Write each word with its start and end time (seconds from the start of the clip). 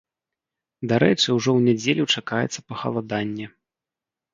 Дарэчы, 0.93 1.27
ужо 1.37 1.51
ў 1.57 1.67
нядзелю 1.67 2.11
чакаецца 2.17 2.59
пахаладанне. 2.73 3.45